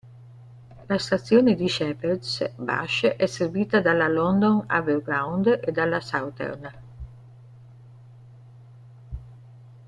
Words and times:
La 0.87 0.97
Stazione 0.97 1.53
di 1.53 1.69
Shepherd's 1.69 2.49
Bush 2.55 3.03
è 3.03 3.25
servita 3.27 3.81
dalla 3.81 4.07
London 4.07 4.65
Overground 4.67 5.59
e 5.63 5.71
dalla 5.71 5.99
Southern. 6.01 6.71